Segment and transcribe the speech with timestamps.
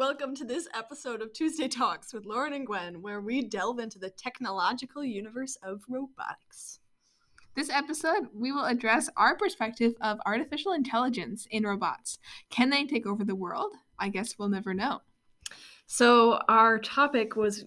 [0.00, 3.98] welcome to this episode of Tuesday Talks with Lauren and Gwen, where we delve into
[3.98, 6.80] the technological universe of robotics.
[7.54, 12.18] This episode, we will address our perspective of artificial intelligence in robots.
[12.50, 13.72] Can they take over the world?
[13.98, 15.02] I guess we'll never know.
[15.86, 17.64] So, our topic was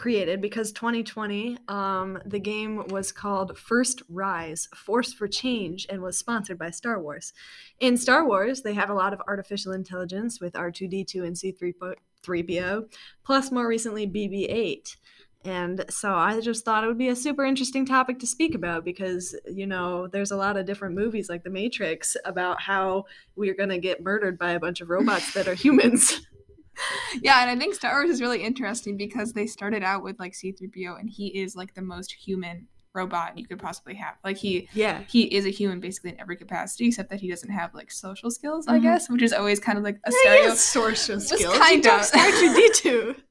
[0.00, 6.16] created because 2020 um, the game was called first rise force for change and was
[6.16, 7.34] sponsored by star wars.
[7.80, 12.88] In star wars they have a lot of artificial intelligence with r2d2 and c3po
[13.24, 14.96] plus more recently bb8
[15.44, 18.86] and so i just thought it would be a super interesting topic to speak about
[18.86, 23.04] because you know there's a lot of different movies like the matrix about how
[23.36, 26.22] we're going to get murdered by a bunch of robots that are humans
[27.22, 30.32] yeah, and I think Star Wars is really interesting because they started out with like
[30.32, 34.16] C3PO and he is like the most human robot you could possibly have.
[34.24, 35.02] Like he yeah.
[35.08, 38.30] he is a human basically in every capacity except that he doesn't have like social
[38.30, 38.82] skills, I mm-hmm.
[38.82, 41.56] guess, which is always kind of like a stereo social skills.
[41.58, 43.16] Kind of R2D2.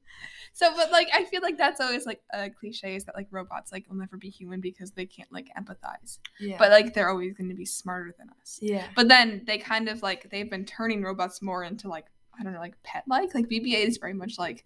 [0.52, 3.72] So, but like, I feel like that's always like a cliche is that like robots
[3.72, 6.18] like will never be human because they can't like empathize.
[6.38, 6.56] Yeah.
[6.58, 8.58] But like, they're always going to be smarter than us.
[8.60, 8.84] Yeah.
[8.94, 12.06] But then they kind of like they've been turning robots more into like
[12.40, 13.34] I don't know, like pet like.
[13.34, 14.64] Like BB-8 is very much like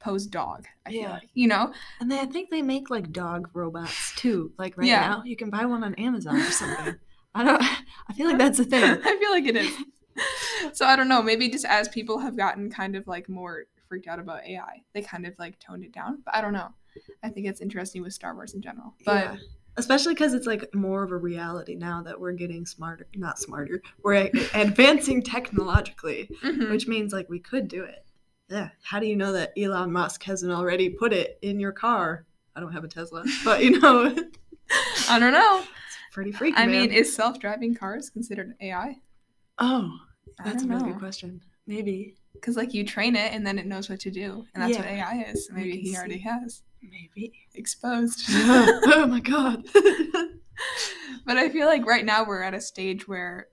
[0.00, 0.66] Poe's dog.
[0.84, 1.02] I yeah.
[1.02, 1.72] feel like you know.
[2.00, 4.52] And they, I think they make like dog robots too.
[4.58, 5.00] Like right yeah.
[5.08, 6.96] now, you can buy one on Amazon or something.
[7.34, 7.62] I don't.
[7.62, 8.84] I feel like that's a thing.
[9.04, 9.74] I feel like it is.
[10.72, 11.22] so I don't know.
[11.22, 15.02] Maybe just as people have gotten kind of like more freaked out about AI, they
[15.02, 16.22] kind of like toned it down.
[16.24, 16.68] But I don't know.
[17.22, 18.94] I think it's interesting with Star Wars in general.
[19.04, 19.36] But yeah
[19.76, 23.82] especially because it's like more of a reality now that we're getting smarter not smarter
[24.02, 26.70] we're advancing technologically mm-hmm.
[26.70, 28.04] which means like we could do it.
[28.48, 32.26] Yeah how do you know that elon musk hasn't already put it in your car?
[32.56, 34.06] I don't have a tesla but you know
[35.08, 35.58] i don't know.
[35.60, 36.70] It's pretty freaky i man.
[36.70, 38.96] mean is self-driving cars considered ai
[39.58, 39.98] oh
[40.44, 43.88] that's a really good question maybe because like you train it and then it knows
[43.88, 44.78] what to do and that's yeah.
[44.78, 48.24] what ai is maybe he already has maybe exposed.
[48.30, 49.66] oh my god.
[51.26, 53.48] but I feel like right now we're at a stage where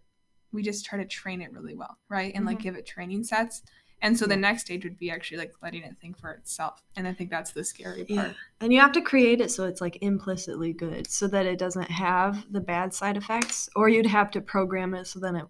[0.52, 2.34] we just try to train it really well, right?
[2.34, 2.48] And mm-hmm.
[2.48, 3.62] like give it training sets.
[4.02, 6.82] And so the next stage would be actually like letting it think for itself.
[6.96, 8.28] And I think that's the scary part.
[8.30, 8.34] Yeah.
[8.60, 11.90] And you have to create it so it's like implicitly good so that it doesn't
[11.90, 15.46] have the bad side effects or you'd have to program it so then it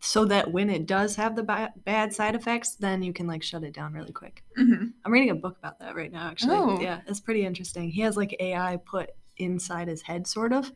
[0.00, 3.42] so that when it does have the ba- bad side effects, then you can like
[3.42, 4.44] shut it down really quick.
[4.58, 4.86] Mm-hmm.
[5.04, 6.56] I'm reading a book about that right now actually.
[6.56, 6.80] Oh.
[6.80, 7.90] Yeah, it's pretty interesting.
[7.90, 10.70] He has like AI put inside his head sort of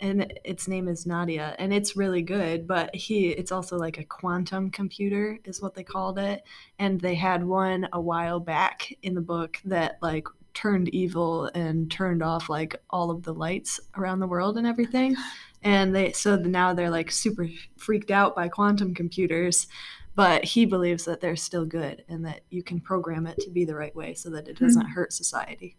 [0.00, 4.04] and its name is Nadia and it's really good but he it's also like a
[4.04, 6.42] quantum computer is what they called it.
[6.78, 11.90] And they had one a while back in the book that like turned evil and
[11.90, 15.16] turned off like all of the lights around the world and everything.
[15.62, 19.66] And they so now they're like super freaked out by quantum computers
[20.14, 23.64] but he believes that they're still good and that you can program it to be
[23.64, 24.92] the right way so that it doesn't mm-hmm.
[24.92, 25.76] hurt society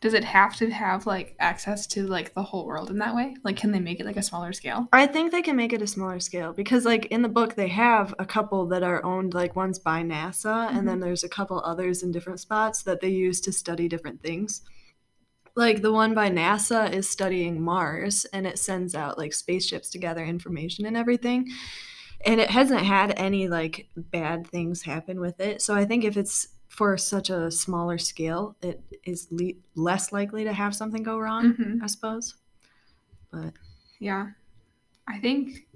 [0.00, 3.36] does it have to have like access to like the whole world in that way
[3.44, 5.82] like can they make it like a smaller scale i think they can make it
[5.82, 9.34] a smaller scale because like in the book they have a couple that are owned
[9.34, 10.76] like one's by nasa mm-hmm.
[10.76, 11.04] and then mm-hmm.
[11.04, 14.62] there's a couple others in different spots that they use to study different things
[15.56, 19.98] like the one by nasa is studying mars and it sends out like spaceships to
[19.98, 21.48] gather information and everything
[22.24, 26.16] and it hasn't had any like bad things happen with it so i think if
[26.16, 31.18] it's for such a smaller scale, it is le- less likely to have something go
[31.18, 31.82] wrong, mm-hmm.
[31.82, 32.34] I suppose.
[33.32, 33.54] But
[33.98, 34.28] yeah,
[35.08, 35.66] I think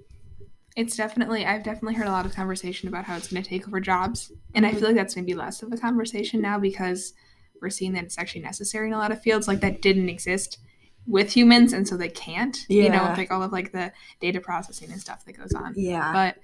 [0.75, 3.67] it's definitely, I've definitely heard a lot of conversation about how it's going to take
[3.67, 4.31] over jobs.
[4.55, 4.75] And mm-hmm.
[4.75, 7.13] I feel like that's maybe less of a conversation now because
[7.61, 10.59] we're seeing that it's actually necessary in a lot of fields like that didn't exist
[11.05, 12.83] with humans and so they can't yeah.
[12.83, 15.73] you know with like all of like the data processing and stuff that goes on
[15.75, 16.37] yeah but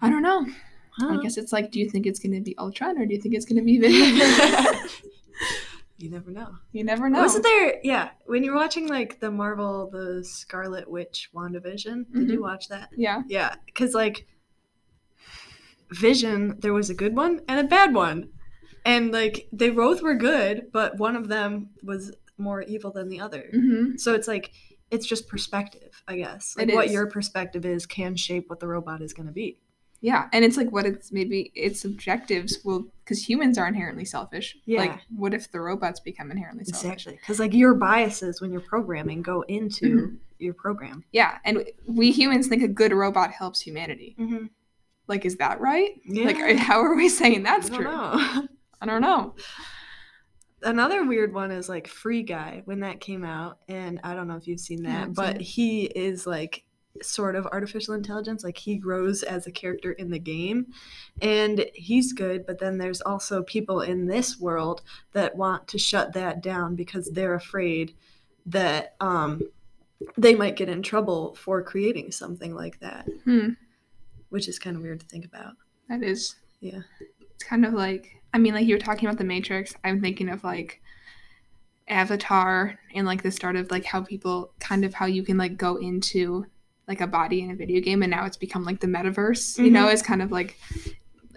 [0.00, 0.46] i don't know
[1.00, 1.18] Huh.
[1.18, 3.20] I guess it's like, do you think it's going to be Ultron or do you
[3.20, 4.90] think it's going to be Vision?
[5.98, 6.48] you never know.
[6.72, 7.20] You never know.
[7.20, 7.80] Wasn't there?
[7.82, 12.20] Yeah, when you're watching like the Marvel, the Scarlet Witch, WandaVision, mm-hmm.
[12.20, 12.90] did you watch that?
[12.96, 13.22] Yeah.
[13.28, 14.26] Yeah, because like
[15.90, 18.30] Vision, there was a good one and a bad one,
[18.84, 23.20] and like they both were good, but one of them was more evil than the
[23.20, 23.50] other.
[23.54, 23.96] Mm-hmm.
[23.96, 24.52] So it's like
[24.90, 26.54] it's just perspective, I guess.
[26.56, 29.60] Like what your perspective is can shape what the robot is going to be.
[30.02, 34.56] Yeah, and it's like what it's maybe its objectives will because humans are inherently selfish.
[34.64, 34.80] Yeah.
[34.80, 36.92] Like, what if the robots become inherently selfish?
[36.92, 40.14] Exactly, because like your biases when you're programming go into mm-hmm.
[40.38, 41.04] your program.
[41.12, 44.16] Yeah, and we humans think a good robot helps humanity.
[44.18, 44.46] Mm-hmm.
[45.06, 46.00] Like, is that right?
[46.06, 46.24] Yeah.
[46.24, 47.84] Like, how are we saying that's I true?
[47.84, 48.46] Know.
[48.80, 49.34] I don't know.
[50.62, 54.36] Another weird one is like Free Guy when that came out, and I don't know
[54.36, 56.64] if you've seen that, but he is like
[57.02, 58.44] sort of artificial intelligence.
[58.44, 60.66] Like he grows as a character in the game
[61.22, 64.82] and he's good, but then there's also people in this world
[65.12, 67.94] that want to shut that down because they're afraid
[68.46, 69.42] that um,
[70.16, 73.08] they might get in trouble for creating something like that.
[73.24, 73.50] Hmm.
[74.30, 75.54] Which is kind of weird to think about.
[75.88, 76.36] That is.
[76.60, 76.82] Yeah.
[77.20, 79.74] It's kind of like I mean, like you were talking about the Matrix.
[79.84, 80.80] I'm thinking of like
[81.88, 85.56] Avatar and like the start of like how people kind of how you can like
[85.56, 86.46] go into
[86.90, 89.64] like a body in a video game and now it's become like the metaverse mm-hmm.
[89.64, 90.58] you know it's kind of like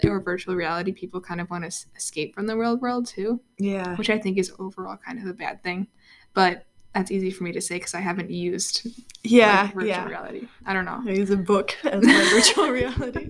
[0.04, 3.40] or virtual reality people kind of want to s- escape from the real world too
[3.60, 5.88] yeah which i think is overall kind of a bad thing
[6.34, 6.66] but
[6.96, 8.88] that's easy for me to say because i haven't used
[9.22, 10.08] yeah like, virtual yeah.
[10.08, 13.30] reality i don't know i use a book as my virtual reality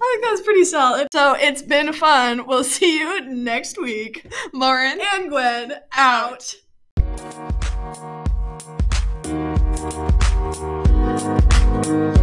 [0.00, 1.08] I think that's pretty solid.
[1.12, 2.46] So it's been fun.
[2.46, 4.32] We'll see you next week.
[4.52, 6.54] Lauren and Gwen out.
[11.88, 12.17] you.